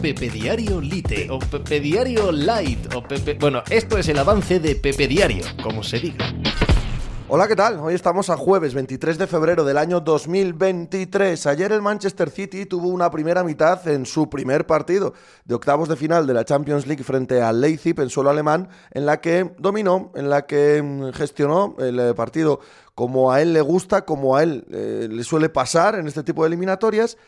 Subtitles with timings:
[0.00, 3.34] Pepe Diario Lite o Pepe Diario Light o Pepe...
[3.34, 6.32] Bueno, esto es el avance de Pepe Diario, como se diga.
[7.26, 7.80] Hola, ¿qué tal?
[7.80, 11.46] Hoy estamos a jueves 23 de febrero del año 2023.
[11.48, 15.14] Ayer el Manchester City tuvo una primera mitad en su primer partido
[15.44, 19.04] de octavos de final de la Champions League frente al Leipzig en suelo alemán, en
[19.04, 22.60] la que dominó, en la que mm, gestionó el eh, partido
[22.94, 26.44] como a él le gusta, como a él eh, le suele pasar en este tipo
[26.44, 27.18] de eliminatorias,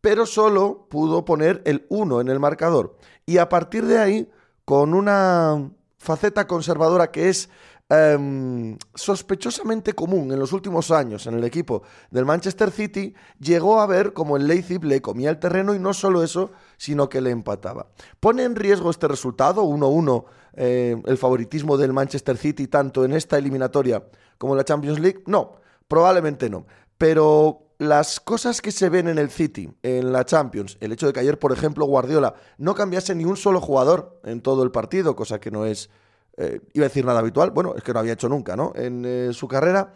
[0.00, 2.96] pero solo pudo poner el 1 en el marcador.
[3.26, 4.30] Y a partir de ahí,
[4.64, 7.50] con una faceta conservadora que es
[7.92, 11.82] Em, sospechosamente común en los últimos años en el equipo
[12.12, 15.92] del Manchester City, llegó a ver como el Leipzig le comía el terreno y no
[15.92, 17.88] solo eso, sino que le empataba.
[18.20, 23.38] ¿Pone en riesgo este resultado, 1-1, eh, el favoritismo del Manchester City tanto en esta
[23.38, 24.04] eliminatoria
[24.38, 25.24] como en la Champions League?
[25.26, 25.56] No,
[25.88, 26.66] probablemente no.
[26.96, 31.14] Pero las cosas que se ven en el City, en la Champions, el hecho de
[31.14, 35.16] que ayer, por ejemplo, Guardiola no cambiase ni un solo jugador en todo el partido,
[35.16, 35.88] cosa que no es
[36.36, 38.72] eh, iba a decir nada habitual, bueno, es que no había hecho nunca, ¿no?
[38.74, 39.94] En eh, su carrera,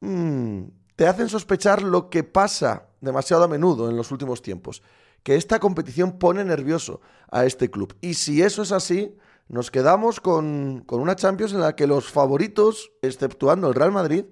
[0.00, 0.64] mm,
[0.94, 4.82] te hacen sospechar lo que pasa demasiado a menudo en los últimos tiempos,
[5.22, 7.96] que esta competición pone nervioso a este club.
[8.02, 9.16] Y si eso es así,
[9.48, 14.26] nos quedamos con, con una Champions en la que los favoritos, exceptuando el Real Madrid,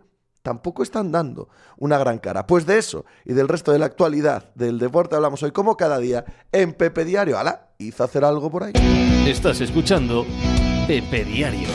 [0.45, 2.47] tampoco están dando una gran cara.
[2.47, 5.99] Pues de eso y del resto de la actualidad del deporte hablamos hoy como cada
[5.99, 7.39] día en Pepe Diario.
[7.39, 7.71] ¡Hala!
[7.79, 8.73] Hizo hacer algo por ahí.
[9.27, 10.25] Estás escuchando
[10.87, 11.69] Pepe Diario.